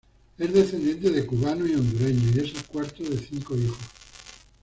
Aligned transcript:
Es 0.39 0.51
descendiente 0.51 1.11
de 1.11 1.27
cubanos 1.27 1.69
y 1.69 1.75
hondureños 1.75 2.23
y 2.35 2.39
es 2.39 2.55
el 2.55 2.65
cuarto 2.65 3.03
de 3.03 3.19
cinco 3.19 3.55
hijos. 3.55 3.77